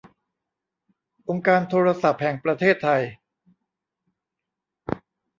[1.29, 3.01] องค์การโทรศัพท์แห่งประเทศไทย